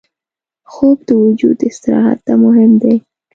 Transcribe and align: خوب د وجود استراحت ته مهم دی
خوب 0.71 0.97
د 1.07 1.09
وجود 1.23 1.57
استراحت 1.69 2.19
ته 2.25 2.33
مهم 2.43 2.71
دی 2.81 2.95